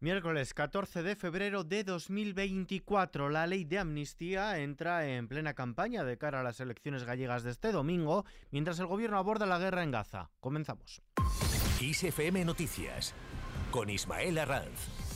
Miércoles 0.00 0.54
14 0.54 1.02
de 1.02 1.16
febrero 1.16 1.64
de 1.64 1.82
2024, 1.82 3.30
la 3.30 3.48
ley 3.48 3.64
de 3.64 3.80
amnistía 3.80 4.60
entra 4.60 5.08
en 5.08 5.26
plena 5.26 5.54
campaña 5.54 6.04
de 6.04 6.16
cara 6.16 6.38
a 6.38 6.42
las 6.44 6.60
elecciones 6.60 7.02
gallegas 7.02 7.42
de 7.42 7.50
este 7.50 7.72
domingo, 7.72 8.24
mientras 8.52 8.78
el 8.78 8.86
gobierno 8.86 9.18
aborda 9.18 9.44
la 9.44 9.58
guerra 9.58 9.82
en 9.82 9.90
Gaza. 9.90 10.30
Comenzamos. 10.38 11.02
ISFM 11.80 12.44
Noticias 12.44 13.12
con 13.72 13.90
Ismael 13.90 14.38
Arranz. 14.38 15.07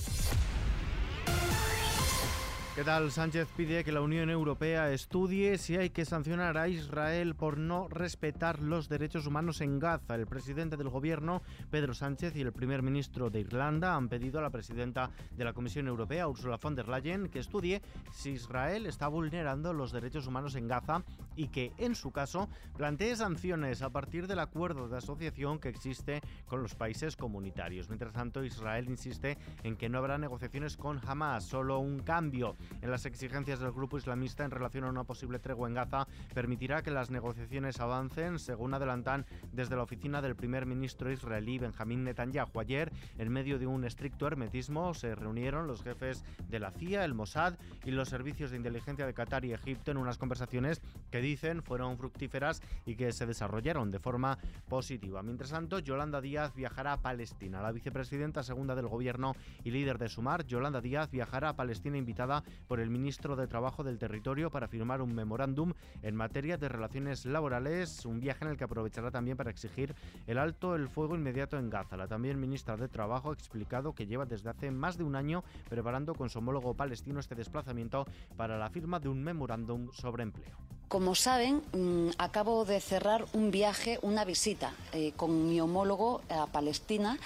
¿Qué 2.74 2.84
tal? 2.84 3.12
Sánchez 3.12 3.48
pide 3.54 3.84
que 3.84 3.92
la 3.92 4.00
Unión 4.00 4.30
Europea 4.30 4.90
estudie 4.92 5.58
si 5.58 5.76
hay 5.76 5.90
que 5.90 6.06
sancionar 6.06 6.56
a 6.56 6.68
Israel 6.68 7.34
por 7.34 7.58
no 7.58 7.86
respetar 7.86 8.62
los 8.62 8.88
derechos 8.88 9.26
humanos 9.26 9.60
en 9.60 9.78
Gaza. 9.78 10.14
El 10.14 10.26
presidente 10.26 10.78
del 10.78 10.88
gobierno, 10.88 11.42
Pedro 11.71 11.92
Sánchez, 11.92 12.35
y 12.35 12.40
el 12.40 12.54
primer 12.54 12.82
ministro 12.82 13.28
de 13.28 13.40
Irlanda 13.40 13.94
han 13.94 14.08
pedido 14.08 14.38
a 14.38 14.42
la 14.42 14.48
presidenta 14.48 15.10
de 15.32 15.44
la 15.44 15.53
Comisión 15.53 15.86
Europea, 15.86 16.27
Ursula 16.28 16.56
von 16.56 16.74
der 16.74 16.88
Leyen, 16.88 17.28
que 17.28 17.40
estudie 17.40 17.82
si 18.10 18.30
Israel 18.30 18.86
está 18.86 19.06
vulnerando 19.06 19.74
los 19.74 19.92
derechos 19.92 20.27
humanos 20.27 20.54
en 20.54 20.66
Gaza 20.66 21.04
y 21.36 21.48
que, 21.48 21.72
en 21.77 21.94
su 21.94 22.10
caso, 22.10 22.48
plantee 22.74 23.14
sanciones 23.16 23.82
a 23.82 23.91
partir 23.91 24.27
del 24.27 24.38
acuerdo 24.38 24.88
de 24.88 24.96
asociación 24.96 25.58
que 25.58 25.68
existe 25.68 26.22
con 26.46 26.62
los 26.62 26.74
países 26.74 27.16
comunitarios. 27.16 27.91
Mientras 27.91 28.14
tanto, 28.14 28.42
Israel 28.42 28.88
insiste 28.88 29.36
en 29.62 29.77
que 29.77 29.91
no 29.91 29.98
habrá 29.98 30.16
negociaciones 30.16 30.78
con 30.78 31.02
Hamas, 31.06 31.44
solo 31.44 31.78
un 31.78 31.98
cambio 31.98 32.56
en 32.80 32.90
las 32.90 33.06
exigencias 33.06 33.60
del 33.60 33.72
grupo 33.72 33.98
islamista 33.98 34.44
en 34.44 34.50
relación 34.50 34.84
a 34.84 34.90
una 34.90 35.04
posible 35.04 35.38
tregua 35.38 35.68
en 35.68 35.74
Gaza 35.74 36.06
permitirá 36.34 36.82
que 36.82 36.90
las 36.90 37.10
negociaciones 37.10 37.80
avancen, 37.80 38.38
según 38.38 38.74
adelantan 38.74 39.26
desde 39.52 39.76
la 39.76 39.82
oficina 39.82 40.22
del 40.22 40.36
primer 40.36 40.66
ministro 40.66 41.12
israelí 41.12 41.58
Benjamín 41.58 42.04
Netanyahu. 42.04 42.60
Ayer, 42.60 42.92
en 43.18 43.32
medio 43.32 43.58
de 43.58 43.66
un 43.66 43.84
estricto 43.84 44.26
hermetismo, 44.26 44.94
se 44.94 45.14
reunieron 45.14 45.66
los 45.66 45.82
jefes 45.82 46.24
de 46.48 46.60
la 46.60 46.70
CIA, 46.70 47.04
el 47.04 47.14
Mossad 47.14 47.54
y 47.84 47.90
los 47.90 48.08
servicios 48.08 48.50
de 48.50 48.56
inteligencia 48.56 49.06
de 49.06 49.14
Qatar 49.14 49.44
y 49.44 49.52
Egipto 49.52 49.91
en 49.91 49.97
unas 49.97 50.19
conversaciones 50.19 50.80
que 51.10 51.20
dicen 51.20 51.62
fueron 51.62 51.98
fructíferas 51.98 52.62
y 52.86 52.97
que 52.97 53.12
se 53.12 53.26
desarrollaron 53.26 53.91
de 53.91 53.98
forma 53.98 54.38
positiva. 54.69 55.22
Mientras 55.22 55.50
tanto, 55.50 55.78
Yolanda 55.78 56.20
Díaz 56.20 56.54
viajará 56.54 56.94
a 56.94 57.02
Palestina. 57.02 57.62
La 57.62 57.72
vicepresidenta 57.72 58.42
segunda 58.42 58.74
del 58.74 58.88
gobierno 58.88 59.34
y 59.64 59.70
líder 59.70 59.98
de 59.98 60.08
Sumar, 60.08 60.47
Yolanda 60.47 60.80
Díaz, 60.80 61.10
viajará 61.10 61.50
a 61.50 61.56
Palestina 61.56 61.97
invitada 61.97 62.44
por 62.69 62.81
el 62.81 62.91
ministro 62.91 63.36
de 63.36 63.47
Trabajo 63.47 63.84
del 63.84 63.98
Territorio 63.98 64.50
para 64.50 64.69
firmar 64.69 65.03
un 65.03 65.14
memorándum 65.14 65.72
en 66.03 66.17
materia 66.17 66.56
de 66.56 66.69
relaciones 66.69 67.27
laborales, 67.27 68.05
un 68.05 68.20
viaje 68.20 68.44
en 68.44 68.50
el 68.50 68.56
que 68.56 68.64
aprovechará 68.64 69.11
también 69.11 69.36
para 69.36 69.50
exigir 69.50 69.94
el 70.27 70.39
alto 70.39 70.75
el 70.75 70.89
fuego 70.89 71.14
inmediato 71.14 71.59
en 71.59 71.70
Gaza. 71.70 71.97
La 71.97 72.09
también 72.09 72.41
ministra 72.41 72.77
de 72.77 72.89
Trabajo 72.89 73.31
ha 73.31 73.34
explicado 73.34 73.94
que 73.94 74.06
lleva 74.06 74.27
desde 74.27 74.50
hace 74.50 74.70
más 74.70 74.97
de 74.97 75.05
un 75.05 75.17
año 75.17 75.44
preparando 75.69 76.14
con 76.14 76.31
su 76.31 76.39
homólogo 76.39 76.75
palestino 76.75 77.20
este 77.20 77.34
desplazamiento 77.34 78.06
para 78.36 78.59
la 78.59 78.70
firma 78.70 79.00
de 79.00 79.09
un 79.09 79.22
memorándum 79.22 79.91
sobre 79.92 80.22
empleo. 80.22 80.56
Como 80.89 81.14
saben, 81.14 81.62
mm, 81.72 82.11
acabo 82.19 82.66
de 82.66 82.78
cerrar 82.78 83.25
un 83.33 83.50
viaje, 83.50 83.98
una 84.03 84.27
visita 84.27 84.75
eh, 84.92 85.12
con 85.16 85.48
mi 85.48 85.59
homólogo 85.59 86.20
a 86.28 86.47
Palestina 86.48 87.19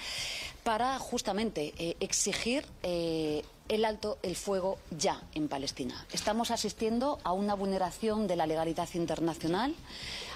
para 0.63 0.97
justamente 0.99 1.73
eh, 1.77 1.97
exigir 1.99 2.65
eh, 2.83 3.43
el 3.69 3.85
alto 3.85 4.17
el 4.23 4.35
fuego 4.35 4.77
ya 4.97 5.21
en 5.33 5.47
Palestina. 5.47 6.05
Estamos 6.11 6.51
asistiendo 6.51 7.19
a 7.23 7.31
una 7.33 7.53
vulneración 7.53 8.27
de 8.27 8.35
la 8.35 8.47
legalidad 8.47 8.89
internacional, 8.93 9.75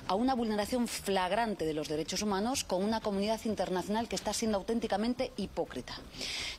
a 0.08 0.16
una 0.16 0.34
vulneración 0.34 0.88
flagrante 0.88 1.66
de 1.66 1.74
los 1.74 1.88
derechos 1.88 2.22
humanos 2.22 2.64
con 2.64 2.84
una 2.84 3.02
comunidad 3.02 3.40
internacional 3.46 4.08
que 4.08 4.16
está 4.16 4.34
siendo 4.34 4.58
auténticamente 4.58 5.32
hipócrita. 5.38 5.94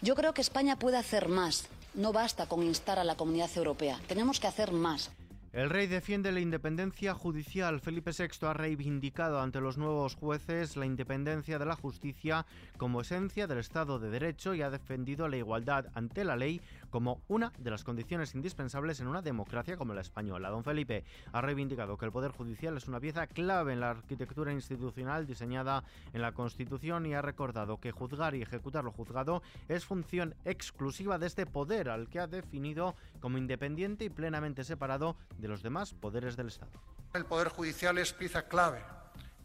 Yo 0.01 0.15
creo 0.15 0.35
que 0.35 0.41
España 0.41 0.79
puede 0.79 0.97
hacer 0.97 1.29
más. 1.29 1.67
No 1.95 2.13
basta 2.13 2.47
con 2.47 2.63
instar 2.63 2.99
a 2.99 3.05
la 3.05 3.17
comunidad 3.17 3.51
europea. 3.55 4.01
Tenemos 4.09 4.41
que 4.41 4.47
hacer 4.47 4.73
más. 4.73 5.11
El 5.53 5.69
rey 5.69 5.87
defiende 5.87 6.33
la 6.33 6.41
independencia 6.41 7.13
judicial. 7.13 7.81
Felipe 7.81 8.13
VI 8.19 8.47
ha 8.47 8.55
reivindicado 8.55 9.39
ante 9.39 9.61
los 9.61 9.77
nuevos 9.77 10.15
jueces 10.15 10.79
la 10.79 10.87
independencia 10.87 11.59
de 11.59 11.67
la 11.67 11.77
justicia 11.77 12.47
como 12.79 13.03
esencia 13.03 13.47
del 13.47 13.59
Estado 13.59 13.99
de 13.99 14.09
Derecho 14.09 14.55
y 14.55 14.63
ha 14.63 14.71
defendido 14.71 15.29
la 15.29 15.37
igualdad 15.37 15.89
ante 15.93 16.25
la 16.25 16.37
ley 16.37 16.63
como 16.93 17.23
una 17.27 17.53
de 17.59 17.71
las 17.71 17.83
condiciones 17.83 18.35
indispensables 18.35 19.01
en 19.01 19.09
una 19.09 19.23
democracia 19.23 19.77
como 19.77 19.95
la 19.95 20.03
española. 20.03 20.51
Don 20.51 20.63
Felipe 20.63 21.05
ha 21.33 21.41
reivindicado 21.41 21.97
que 21.97 22.05
el 22.05 22.13
Poder 22.13 22.31
Judicial 22.31 22.77
es 22.77 22.87
una 22.87 23.01
pieza 23.01 23.27
clave 23.27 23.73
en 23.73 23.81
la 23.81 23.91
arquitectura 23.91 24.53
institucional 24.53 25.27
diseñada 25.27 25.85
en 26.13 26.21
la 26.21 26.33
Constitución 26.33 27.07
y 27.07 27.15
ha 27.15 27.23
recordado 27.23 27.81
que 27.81 27.93
juzgar 27.93 28.35
y 28.35 28.43
ejecutar 28.43 28.85
lo 28.85 28.93
juzgado 28.93 29.43
es 29.69 29.87
función 29.87 30.35
exclusiva 30.45 31.19
de 31.19 31.27
este 31.27 31.47
poder 31.47 31.89
al 31.89 32.09
que 32.09 32.21
ha 32.21 32.27
definido 32.27 32.95
como 33.21 33.39
independiente 33.39 34.05
y 34.05 34.11
plenamente 34.11 34.63
separado 34.63 35.17
de 35.39 35.49
los 35.49 35.63
demás 35.63 35.95
poderes 35.95 36.37
del 36.37 36.49
Estado. 36.49 36.73
El 37.15 37.25
Poder 37.25 37.49
Judicial 37.49 37.97
es 37.97 38.13
pieza 38.13 38.47
clave 38.49 38.81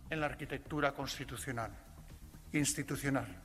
en 0.09 0.19
la 0.19 0.25
arquitectura 0.25 0.93
constitucional, 0.93 1.71
institucional, 2.51 3.41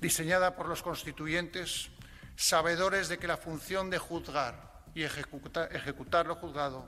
diseñada 0.00 0.56
por 0.56 0.68
los 0.68 0.82
constituyentes, 0.82 1.90
sabedores 2.38 3.08
de 3.08 3.18
que 3.18 3.26
la 3.26 3.36
función 3.36 3.90
de 3.90 3.98
juzgar 3.98 4.54
y 4.94 5.02
ejecutar 5.02 6.26
lo 6.26 6.36
juzgado, 6.36 6.86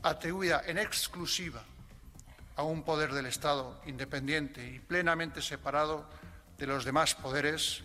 atribuida 0.00 0.62
en 0.64 0.78
exclusiva 0.78 1.60
a 2.54 2.62
un 2.62 2.84
poder 2.84 3.12
del 3.12 3.26
Estado 3.26 3.80
independiente 3.86 4.64
y 4.64 4.78
plenamente 4.78 5.42
separado 5.42 6.08
de 6.56 6.68
los 6.68 6.84
demás 6.84 7.16
poderes, 7.16 7.82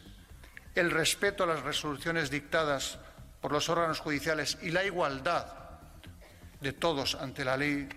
el 0.75 0.91
respeto 0.91 1.43
a 1.43 1.47
las 1.47 1.63
resoluciones 1.63 2.29
dictadas 2.29 2.99
por 3.41 3.51
los 3.51 3.67
órganos 3.67 3.99
judiciales 3.99 4.59
y 4.61 4.69
la 4.69 4.83
igualdad 4.83 5.47
de 6.61 6.71
todos 6.71 7.15
ante 7.15 7.43
la 7.43 7.57
ley 7.57 7.89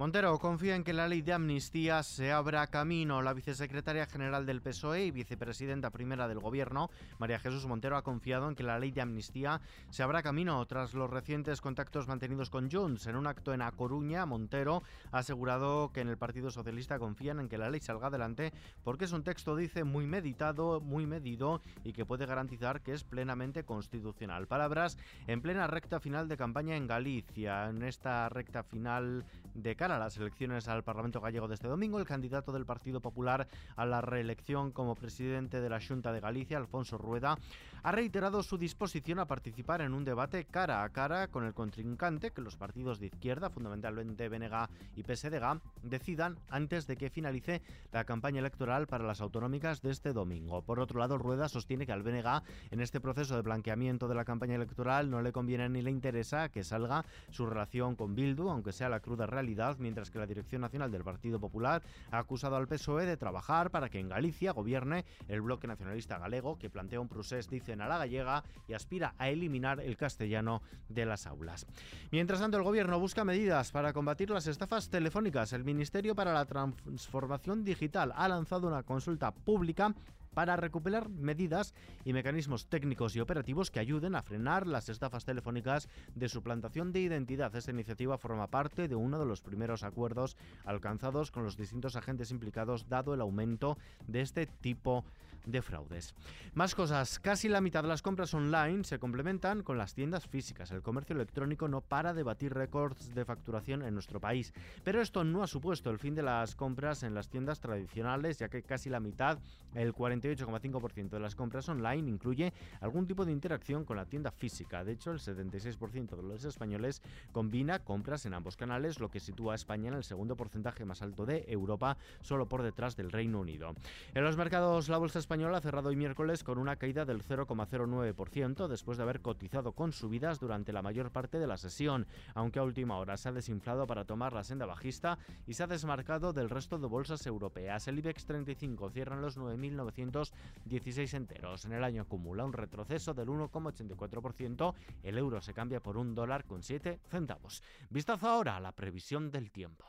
Montero 0.00 0.38
confía 0.38 0.76
en 0.76 0.82
que 0.82 0.94
la 0.94 1.08
ley 1.08 1.20
de 1.20 1.34
amnistía 1.34 2.02
se 2.02 2.32
abra 2.32 2.66
camino. 2.68 3.20
La 3.20 3.34
vicesecretaria 3.34 4.06
general 4.06 4.46
del 4.46 4.62
PSOE 4.62 5.04
y 5.04 5.10
vicepresidenta 5.10 5.90
primera 5.90 6.26
del 6.26 6.38
Gobierno, 6.38 6.88
María 7.18 7.38
Jesús 7.38 7.66
Montero, 7.66 7.98
ha 7.98 8.02
confiado 8.02 8.48
en 8.48 8.54
que 8.54 8.62
la 8.62 8.78
ley 8.78 8.92
de 8.92 9.02
amnistía 9.02 9.60
se 9.90 10.02
abra 10.02 10.22
camino 10.22 10.64
tras 10.64 10.94
los 10.94 11.10
recientes 11.10 11.60
contactos 11.60 12.08
mantenidos 12.08 12.48
con 12.48 12.70
Junts. 12.70 13.08
En 13.08 13.16
un 13.16 13.26
acto 13.26 13.52
en 13.52 13.60
A 13.60 13.72
Coruña, 13.72 14.24
Montero 14.24 14.82
ha 15.12 15.18
asegurado 15.18 15.92
que 15.92 16.00
en 16.00 16.08
el 16.08 16.16
Partido 16.16 16.50
Socialista 16.50 16.98
confían 16.98 17.38
en 17.38 17.50
que 17.50 17.58
la 17.58 17.68
ley 17.68 17.80
salga 17.82 18.06
adelante 18.06 18.54
porque 18.82 19.04
es 19.04 19.12
un 19.12 19.22
texto, 19.22 19.54
dice, 19.54 19.84
muy 19.84 20.06
meditado, 20.06 20.80
muy 20.80 21.04
medido 21.04 21.60
y 21.84 21.92
que 21.92 22.06
puede 22.06 22.24
garantizar 22.24 22.80
que 22.80 22.94
es 22.94 23.04
plenamente 23.04 23.64
constitucional. 23.64 24.46
Palabras 24.46 24.96
en 25.26 25.42
plena 25.42 25.66
recta 25.66 26.00
final 26.00 26.26
de 26.26 26.38
campaña 26.38 26.74
en 26.74 26.86
Galicia. 26.86 27.68
En 27.68 27.82
esta 27.82 28.30
recta 28.30 28.62
final 28.62 29.26
de 29.52 29.76
cara 29.76 29.89
a 29.90 29.98
las 29.98 30.16
elecciones 30.16 30.68
al 30.68 30.84
Parlamento 30.84 31.20
Gallego 31.20 31.48
de 31.48 31.54
este 31.54 31.68
domingo, 31.68 31.98
el 31.98 32.06
candidato 32.06 32.52
del 32.52 32.66
Partido 32.66 33.00
Popular 33.00 33.48
a 33.76 33.84
la 33.84 34.00
reelección 34.00 34.70
como 34.70 34.94
presidente 34.94 35.60
de 35.60 35.68
la 35.68 35.80
Junta 35.80 36.12
de 36.12 36.20
Galicia, 36.20 36.58
Alfonso 36.58 36.98
Rueda, 36.98 37.36
ha 37.82 37.92
reiterado 37.92 38.42
su 38.42 38.58
disposición 38.58 39.18
a 39.18 39.26
participar 39.26 39.80
en 39.80 39.94
un 39.94 40.04
debate 40.04 40.44
cara 40.44 40.84
a 40.84 40.88
cara 40.90 41.28
con 41.28 41.44
el 41.44 41.54
contrincante 41.54 42.30
que 42.30 42.42
los 42.42 42.56
partidos 42.56 43.00
de 43.00 43.06
izquierda, 43.06 43.50
fundamentalmente 43.50 44.28
BNG 44.28 44.68
y 44.96 45.02
PSDG, 45.02 45.60
decidan 45.82 46.38
antes 46.50 46.86
de 46.86 46.96
que 46.96 47.10
finalice 47.10 47.62
la 47.92 48.04
campaña 48.04 48.40
electoral 48.40 48.86
para 48.86 49.04
las 49.04 49.20
autonómicas 49.20 49.82
de 49.82 49.90
este 49.90 50.12
domingo. 50.12 50.62
Por 50.62 50.78
otro 50.78 51.00
lado, 51.00 51.18
Rueda 51.18 51.48
sostiene 51.48 51.86
que 51.86 51.92
al 51.92 52.02
BNG 52.02 52.42
en 52.70 52.80
este 52.80 53.00
proceso 53.00 53.34
de 53.34 53.42
blanqueamiento 53.42 54.08
de 54.08 54.14
la 54.14 54.24
campaña 54.24 54.56
electoral 54.56 55.10
no 55.10 55.22
le 55.22 55.32
conviene 55.32 55.68
ni 55.68 55.82
le 55.82 55.90
interesa 55.90 56.48
que 56.50 56.64
salga 56.64 57.04
su 57.30 57.46
relación 57.46 57.96
con 57.96 58.14
Bildu, 58.14 58.50
aunque 58.50 58.72
sea 58.72 58.88
la 58.88 59.00
cruda 59.00 59.26
realidad 59.26 59.78
mientras 59.80 60.10
que 60.10 60.18
la 60.18 60.26
Dirección 60.26 60.60
Nacional 60.60 60.90
del 60.90 61.04
Partido 61.04 61.40
Popular 61.40 61.82
ha 62.10 62.18
acusado 62.18 62.56
al 62.56 62.68
PSOE 62.68 63.06
de 63.06 63.16
trabajar 63.16 63.70
para 63.70 63.88
que 63.88 63.98
en 63.98 64.08
Galicia 64.08 64.52
gobierne 64.52 65.04
el 65.28 65.40
bloque 65.40 65.66
nacionalista 65.66 66.18
galego 66.18 66.58
que 66.58 66.70
plantea 66.70 67.00
un 67.00 67.08
procés, 67.08 67.48
dicen, 67.48 67.80
a 67.80 67.88
la 67.88 67.98
gallega 67.98 68.44
y 68.68 68.74
aspira 68.74 69.14
a 69.18 69.28
eliminar 69.28 69.80
el 69.80 69.96
castellano 69.96 70.62
de 70.88 71.06
las 71.06 71.26
aulas. 71.26 71.66
Mientras 72.10 72.40
tanto, 72.40 72.56
el 72.56 72.62
gobierno 72.62 73.00
busca 73.00 73.24
medidas 73.24 73.72
para 73.72 73.92
combatir 73.92 74.30
las 74.30 74.46
estafas 74.46 74.90
telefónicas. 74.90 75.52
El 75.52 75.64
Ministerio 75.64 76.14
para 76.14 76.32
la 76.32 76.44
Transformación 76.44 77.64
Digital 77.64 78.12
ha 78.14 78.28
lanzado 78.28 78.68
una 78.68 78.82
consulta 78.82 79.32
pública 79.32 79.94
para 80.34 80.56
recuperar 80.56 81.08
medidas 81.08 81.74
y 82.04 82.12
mecanismos 82.12 82.66
técnicos 82.66 83.16
y 83.16 83.20
operativos 83.20 83.70
que 83.70 83.80
ayuden 83.80 84.14
a 84.14 84.22
frenar 84.22 84.66
las 84.66 84.88
estafas 84.88 85.24
telefónicas 85.24 85.88
de 86.14 86.28
suplantación 86.28 86.92
de 86.92 87.00
identidad. 87.00 87.54
Esta 87.54 87.70
iniciativa 87.70 88.18
forma 88.18 88.46
parte 88.46 88.88
de 88.88 88.94
uno 88.94 89.18
de 89.18 89.26
los 89.26 89.42
primeros 89.42 89.82
acuerdos 89.82 90.36
alcanzados 90.64 91.30
con 91.30 91.44
los 91.44 91.56
distintos 91.56 91.96
agentes 91.96 92.30
implicados 92.30 92.88
dado 92.88 93.14
el 93.14 93.20
aumento 93.20 93.78
de 94.06 94.20
este 94.20 94.46
tipo 94.46 95.04
de 95.04 95.20
fraudes. 95.62 96.14
Más 96.54 96.74
cosas, 96.74 97.18
casi 97.18 97.48
la 97.48 97.60
mitad 97.60 97.82
de 97.82 97.88
las 97.88 98.02
compras 98.02 98.34
online 98.34 98.84
se 98.84 98.98
complementan 98.98 99.62
con 99.62 99.78
las 99.78 99.94
tiendas 99.94 100.26
físicas. 100.26 100.70
El 100.70 100.82
comercio 100.82 101.14
electrónico 101.14 101.68
no 101.68 101.80
para 101.80 102.14
de 102.14 102.22
batir 102.22 102.54
récords 102.54 103.14
de 103.14 103.24
facturación 103.24 103.82
en 103.82 103.94
nuestro 103.94 104.20
país. 104.20 104.52
Pero 104.84 105.00
esto 105.00 105.24
no 105.24 105.42
ha 105.42 105.46
supuesto 105.46 105.90
el 105.90 105.98
fin 105.98 106.14
de 106.14 106.22
las 106.22 106.54
compras 106.54 107.02
en 107.02 107.14
las 107.14 107.28
tiendas 107.28 107.60
tradicionales, 107.60 108.38
ya 108.38 108.48
que 108.48 108.62
casi 108.62 108.90
la 108.90 109.00
mitad, 109.00 109.38
el 109.74 109.92
48,5% 109.92 111.10
de 111.10 111.20
las 111.20 111.34
compras 111.34 111.68
online, 111.68 112.08
incluye 112.08 112.52
algún 112.80 113.06
tipo 113.06 113.24
de 113.24 113.32
interacción 113.32 113.84
con 113.84 113.96
la 113.96 114.06
tienda 114.06 114.30
física. 114.30 114.84
De 114.84 114.92
hecho, 114.92 115.10
el 115.10 115.18
76% 115.18 116.16
de 116.16 116.22
los 116.22 116.44
españoles 116.44 117.02
combina 117.32 117.80
compras 117.80 118.26
en 118.26 118.34
ambos 118.34 118.56
canales, 118.56 119.00
lo 119.00 119.10
que 119.10 119.20
sitúa 119.20 119.52
a 119.52 119.56
España 119.56 119.88
en 119.88 119.94
el 119.94 120.04
segundo 120.04 120.36
porcentaje 120.36 120.84
más 120.84 121.02
alto 121.02 121.26
de 121.26 121.44
Europa, 121.48 121.96
solo 122.22 122.46
por 122.46 122.62
detrás 122.62 122.96
del 122.96 123.10
Reino 123.10 123.40
Unido. 123.40 123.74
En 124.14 124.24
los 124.24 124.36
mercados, 124.36 124.88
la 124.88 124.98
bolsa 124.98 125.18
española 125.18 125.29
ha 125.30 125.60
cerrado 125.60 125.90
hoy 125.90 125.96
miércoles 125.96 126.42
con 126.42 126.58
una 126.58 126.74
caída 126.74 127.04
del 127.04 127.22
0,09% 127.22 128.66
después 128.66 128.98
de 128.98 129.04
haber 129.04 129.20
cotizado 129.20 129.72
con 129.72 129.92
subidas 129.92 130.40
durante 130.40 130.72
la 130.72 130.82
mayor 130.82 131.12
parte 131.12 131.38
de 131.38 131.46
la 131.46 131.56
sesión, 131.56 132.08
aunque 132.34 132.58
a 132.58 132.64
última 132.64 132.98
hora 132.98 133.16
se 133.16 133.28
ha 133.28 133.32
desinflado 133.32 133.86
para 133.86 134.04
tomar 134.04 134.32
la 134.32 134.42
senda 134.42 134.66
bajista 134.66 135.18
y 135.46 135.54
se 135.54 135.62
ha 135.62 135.68
desmarcado 135.68 136.32
del 136.32 136.50
resto 136.50 136.78
de 136.78 136.88
bolsas 136.88 137.24
europeas. 137.26 137.86
El 137.86 138.00
IBEX 138.00 138.26
35 138.26 138.90
cierra 138.90 139.14
en 139.14 139.22
los 139.22 139.38
9.916 139.38 141.14
enteros. 141.14 141.64
En 141.64 141.74
el 141.74 141.84
año 141.84 142.02
acumula 142.02 142.44
un 142.44 142.52
retroceso 142.52 143.14
del 143.14 143.28
1,84%. 143.28 144.74
El 145.04 145.16
euro 145.16 145.40
se 145.40 145.54
cambia 145.54 145.78
por 145.78 145.96
un 145.96 146.16
dólar 146.16 146.44
con 146.44 146.64
7 146.64 146.98
centavos. 147.08 147.62
Vistazo 147.88 148.28
ahora 148.28 148.56
a 148.56 148.60
la 148.60 148.72
previsión 148.72 149.30
del 149.30 149.52
tiempo. 149.52 149.86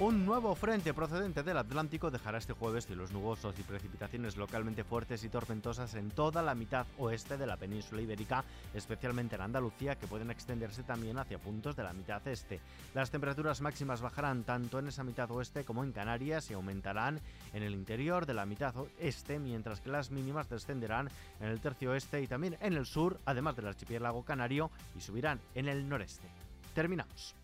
Un 0.00 0.24
nuevo 0.24 0.54
frente 0.54 0.94
procedente 0.94 1.42
del 1.42 1.58
Atlántico 1.58 2.10
dejará 2.10 2.38
este 2.38 2.54
jueves 2.54 2.86
cielos 2.86 3.12
nubosos 3.12 3.58
y 3.58 3.62
precipitaciones 3.62 4.38
localmente 4.38 4.82
fuertes 4.82 5.24
y 5.24 5.28
tormentosas 5.28 5.94
en 5.94 6.10
toda 6.10 6.40
la 6.40 6.54
mitad 6.54 6.86
oeste 6.96 7.36
de 7.36 7.46
la 7.46 7.58
península 7.58 8.00
ibérica, 8.00 8.42
especialmente 8.72 9.34
en 9.34 9.42
Andalucía, 9.42 9.96
que 9.96 10.06
pueden 10.06 10.30
extenderse 10.30 10.84
también 10.84 11.18
hacia 11.18 11.38
puntos 11.38 11.76
de 11.76 11.82
la 11.82 11.92
mitad 11.92 12.26
este. 12.28 12.60
Las 12.94 13.10
temperaturas 13.10 13.60
máximas 13.60 14.00
bajarán 14.00 14.44
tanto 14.44 14.78
en 14.78 14.88
esa 14.88 15.04
mitad 15.04 15.30
oeste 15.32 15.66
como 15.66 15.84
en 15.84 15.92
Canarias 15.92 16.50
y 16.50 16.54
aumentarán 16.54 17.20
en 17.52 17.62
el 17.62 17.74
interior 17.74 18.24
de 18.24 18.32
la 18.32 18.46
mitad 18.46 18.74
este, 18.98 19.38
mientras 19.38 19.82
que 19.82 19.90
las 19.90 20.10
mínimas 20.10 20.48
descenderán 20.48 21.10
en 21.40 21.48
el 21.48 21.60
tercio 21.60 21.90
oeste 21.90 22.22
y 22.22 22.26
también 22.26 22.56
en 22.62 22.72
el 22.72 22.86
sur, 22.86 23.20
además 23.26 23.54
del 23.54 23.68
archipiélago 23.68 24.24
canario, 24.24 24.70
y 24.96 25.02
subirán 25.02 25.40
en 25.54 25.68
el 25.68 25.86
noreste. 25.86 26.26
Terminamos. 26.74 27.34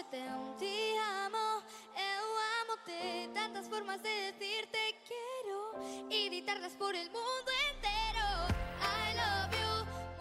Te 0.00 0.96
amo. 1.26 1.62
Eu 1.94 2.24
amo-te, 2.62 3.28
tantas 3.34 3.68
formas 3.68 4.02
de 4.02 4.32
decirte 4.32 4.78
quiero 5.06 6.08
y 6.08 6.28
gritarlas 6.30 6.72
por 6.72 6.94
el 6.94 7.10
mundo 7.10 7.52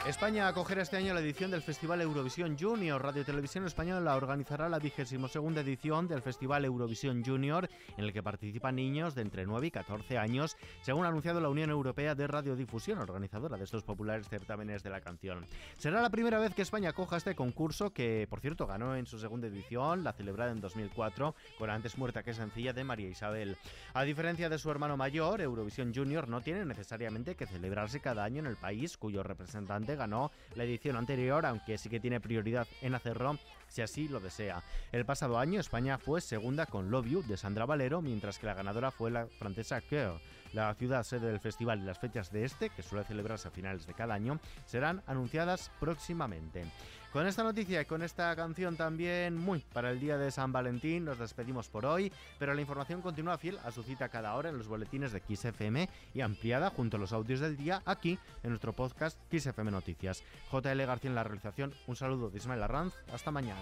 España 0.07 0.48
acogerá 0.48 0.81
este 0.81 0.98
año 0.98 1.13
la 1.13 1.19
edición 1.19 1.51
del 1.51 1.62
Festival 1.62 2.01
Eurovisión 2.01 2.57
Junior. 2.59 3.00
Radio 3.00 3.24
Televisión 3.24 3.68
Española 3.68 4.15
organizará 4.15 4.68
la 4.68 4.80
vigésimo 4.80 5.27
segunda 5.27 5.62
edición 5.62 6.07
del 6.07 6.24
Festival 6.24 6.65
Eurovisión 6.65 7.24
Junior, 7.24 7.69
en 7.98 8.06
el 8.06 8.12
que 8.12 8.24
participan 8.24 8.77
niños 8.77 9.13
de 9.13 9.21
entre 9.21 9.45
9 9.45 9.68
y 9.68 9.71
14 9.71 10.18
años, 10.18 10.57
según 10.81 11.06
ha 11.06 11.09
anunciado 11.09 11.39
la 11.39 11.50
Unión 11.50 11.69
Europea 11.69 12.15
de 12.15 12.25
Radiodifusión, 12.25 12.98
organizadora 12.98 13.57
de 13.57 13.63
estos 13.63 13.83
populares 13.83 14.27
certámenes 14.27 14.81
de 14.81 14.89
la 14.89 15.01
canción. 15.01 15.45
Será 15.77 16.01
la 16.01 16.09
primera 16.09 16.39
vez 16.39 16.56
que 16.56 16.63
España 16.63 16.89
acoja 16.89 17.18
este 17.18 17.36
concurso, 17.36 17.94
que 17.94 18.25
por 18.27 18.39
cierto 18.39 18.65
ganó 18.65 18.95
en 18.95 19.06
su 19.06 19.19
segunda 19.19 19.48
edición, 19.48 20.03
la 20.03 20.13
celebrada 20.13 20.51
en 20.51 20.62
2004, 20.62 21.36
con 21.59 21.69
antes 21.69 22.00
muerta 22.00 22.24
que 22.24 22.33
sencilla 22.33 22.74
de 22.74 22.83
María 22.83 23.07
Isabel. 23.07 23.56
A 23.94 24.01
diferencia 24.01 24.50
de 24.50 24.57
su 24.57 24.71
hermano 24.71 24.98
mayor, 24.98 25.42
Eurovisión 25.42 25.94
Junior 25.94 26.27
no 26.27 26.42
tiene 26.42 26.65
necesariamente 26.65 27.36
que 27.36 27.45
celebrarse 27.45 28.00
cada 28.00 28.24
año 28.24 28.39
en 28.39 28.48
el 28.48 28.57
país 28.57 28.98
cuyo 28.98 29.21
representante 29.21 29.91
ganó 29.96 30.32
la 30.56 30.64
edición 30.64 30.96
anterior, 30.96 31.46
aunque 31.46 31.78
sí 31.78 31.90
que 31.90 32.00
tiene 32.00 32.20
prioridad 32.20 32.68
en 32.82 32.96
hacerlo 32.96 33.38
si 33.68 33.82
así 33.82 34.08
lo 34.08 34.20
desea. 34.20 34.64
El 34.92 35.06
pasado 35.06 35.40
año 35.40 35.60
España 35.60 35.98
fue 35.98 36.22
segunda 36.22 36.66
con 36.66 36.92
Love 36.92 37.08
You 37.08 37.24
de 37.24 37.38
Sandra 37.38 37.66
Valero, 37.66 38.02
mientras 38.02 38.38
que 38.38 38.46
la 38.46 38.54
ganadora 38.54 38.92
fue 38.92 39.12
la 39.12 39.28
francesa 39.28 39.82
Coeur. 39.82 40.20
La 40.54 40.74
ciudad 40.76 41.04
sede 41.04 41.28
del 41.28 41.40
festival 41.40 41.80
y 41.80 41.86
las 41.86 42.00
fechas 42.00 42.30
de 42.32 42.44
este, 42.44 42.70
que 42.70 42.84
suele 42.84 43.06
celebrarse 43.06 43.48
a 43.48 43.52
finales 43.52 43.88
de 43.88 43.94
cada 43.94 44.14
año, 44.14 44.40
serán 44.66 45.02
anunciadas 45.08 45.72
próximamente. 45.80 46.66
Con 47.12 47.28
esta 47.28 47.44
noticia 47.44 47.81
y 47.81 47.86
con 47.86 48.04
esta 48.04 48.34
canción 48.38 48.78
también 48.78 49.36
muy 49.36 49.60
para 49.74 49.92
el 49.92 50.00
día 50.00 50.18
de 50.18 50.31
San 50.31 50.54
Valentín 50.54 51.04
nos 51.04 51.19
despedimos 51.19 51.68
por 51.68 51.86
hoy, 51.86 52.10
pero 52.40 52.54
la 52.54 52.62
información 52.62 53.02
continúa 53.02 53.38
fiel 53.38 53.60
a 53.66 53.72
su 53.72 53.84
cita 53.84 54.08
cada 54.08 54.34
hora 54.36 54.48
en 54.48 54.58
los 54.58 54.69
boletines 54.69 55.12
de 55.12 55.19
XFM 55.19 55.90
y 56.13 56.22
ampliada 56.22 56.69
junto 56.69 56.96
a 56.96 57.00
los 57.02 57.12
audios 57.12 57.42
del 57.42 57.58
día 57.58 57.81
aquí 57.86 58.18
en 58.44 58.52
nuestro 58.52 58.72
podcast 58.72 59.18
XFM 59.30 59.72
Noticias. 59.72 60.24
JL 60.54 60.86
García 60.86 61.10
en 61.10 61.16
la 61.16 61.25
realización, 61.25 61.74
un 61.86 61.98
saludo 61.98 62.30
de 62.30 62.38
Ismael 62.38 62.63
Arranz, 62.63 62.94
hasta 63.13 63.30
mañana. 63.30 63.60